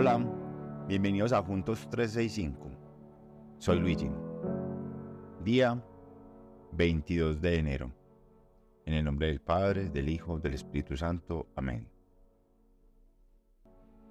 [0.00, 0.24] Hola,
[0.86, 2.70] bienvenidos a Juntos 365.
[3.58, 4.08] Soy Luigi.
[5.42, 5.82] Día
[6.70, 7.92] 22 de enero.
[8.86, 11.48] En el nombre del Padre, del Hijo, del Espíritu Santo.
[11.56, 11.88] Amén.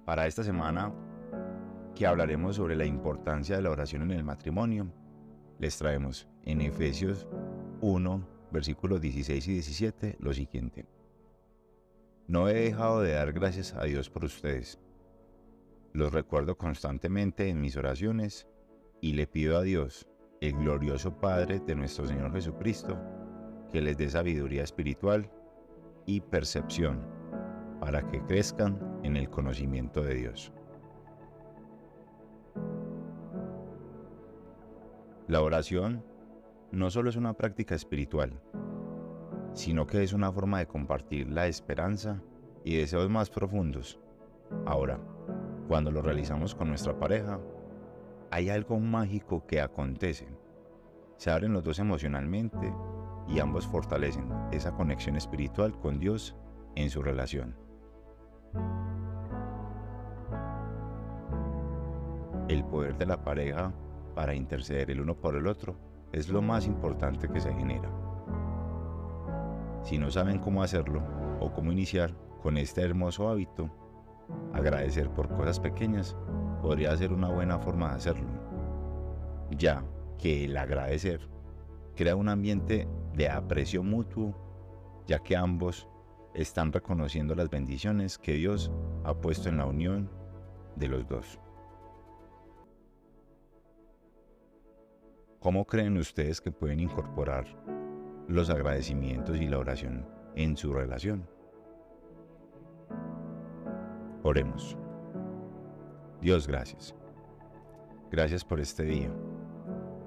[0.04, 0.92] Para esta semana,
[1.94, 4.92] que hablaremos sobre la importancia de la oración en el matrimonio,
[5.58, 7.26] les traemos en Efesios
[7.80, 10.84] 1, versículos 16 y 17 lo siguiente.
[12.26, 14.78] No he dejado de dar gracias a Dios por ustedes.
[15.92, 18.46] Los recuerdo constantemente en mis oraciones
[19.00, 20.08] y le pido a Dios,
[20.40, 22.98] el glorioso Padre de nuestro Señor Jesucristo,
[23.72, 25.30] que les dé sabiduría espiritual
[26.06, 27.00] y percepción
[27.80, 30.52] para que crezcan en el conocimiento de Dios.
[35.26, 36.04] La oración
[36.72, 38.40] no solo es una práctica espiritual,
[39.52, 42.22] sino que es una forma de compartir la esperanza
[42.64, 43.98] y deseos más profundos.
[44.64, 44.98] Ahora,
[45.68, 47.38] cuando lo realizamos con nuestra pareja,
[48.30, 50.26] hay algo mágico que acontece.
[51.16, 52.74] Se abren los dos emocionalmente
[53.28, 56.34] y ambos fortalecen esa conexión espiritual con Dios
[56.74, 57.54] en su relación.
[62.48, 63.74] El poder de la pareja
[64.14, 65.76] para interceder el uno por el otro
[66.12, 67.90] es lo más importante que se genera.
[69.82, 71.02] Si no saben cómo hacerlo
[71.40, 73.70] o cómo iniciar con este hermoso hábito,
[74.58, 76.16] agradecer por cosas pequeñas
[76.60, 78.28] podría ser una buena forma de hacerlo,
[79.50, 79.84] ya
[80.18, 81.28] que el agradecer
[81.96, 84.34] crea un ambiente de aprecio mutuo,
[85.06, 85.88] ya que ambos
[86.34, 88.70] están reconociendo las bendiciones que Dios
[89.04, 90.10] ha puesto en la unión
[90.76, 91.40] de los dos.
[95.40, 97.46] ¿Cómo creen ustedes que pueden incorporar
[98.26, 101.37] los agradecimientos y la oración en su relación?
[104.28, 104.76] Oremos.
[106.20, 106.94] Dios, gracias.
[108.10, 109.10] Gracias por este día,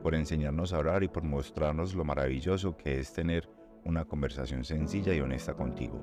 [0.04, 3.50] por enseñarnos a orar y por mostrarnos lo maravilloso que es tener
[3.84, 6.00] una conversación sencilla y honesta contigo.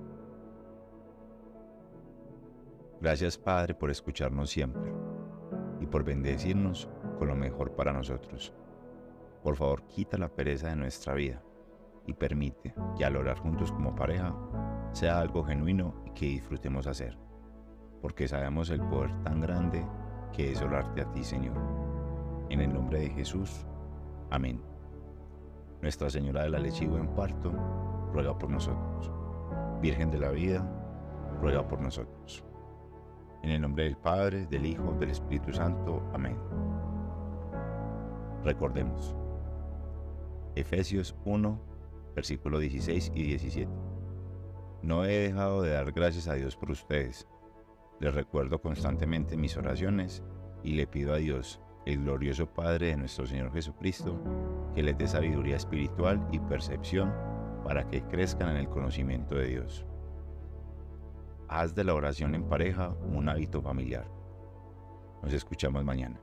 [3.00, 4.92] Gracias Padre por escucharnos siempre
[5.78, 6.90] y por bendecirnos
[7.20, 8.52] con lo mejor para nosotros.
[9.44, 11.40] Por favor, quita la pereza de nuestra vida
[12.04, 14.34] y permite que al orar juntos como pareja
[14.90, 17.16] sea algo genuino y que disfrutemos hacer,
[18.00, 19.84] porque sabemos el poder tan grande
[20.32, 21.56] que es orarte a ti, Señor.
[22.50, 23.66] En el nombre de Jesús.
[24.30, 24.60] Amén.
[25.82, 27.52] Nuestra Señora de la Leche y Buen Parto,
[28.12, 29.12] ruega por nosotros.
[29.80, 30.66] Virgen de la Vida,
[31.40, 32.44] ruega por nosotros.
[33.42, 36.02] En el nombre del Padre, del Hijo, del Espíritu Santo.
[36.12, 36.36] Amén.
[38.44, 39.14] Recordemos.
[40.56, 41.60] Efesios 1,
[42.16, 43.70] versículos 16 y 17.
[44.82, 47.28] No he dejado de dar gracias a Dios por ustedes.
[48.00, 50.22] Les recuerdo constantemente mis oraciones
[50.62, 54.22] y le pido a Dios, el glorioso Padre de nuestro Señor Jesucristo,
[54.74, 57.12] que les dé sabiduría espiritual y percepción
[57.64, 59.84] para que crezcan en el conocimiento de Dios.
[61.48, 64.06] Haz de la oración en pareja un hábito familiar.
[65.22, 66.20] Nos escuchamos mañana.